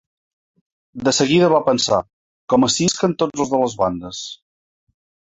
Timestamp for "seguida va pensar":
1.17-1.99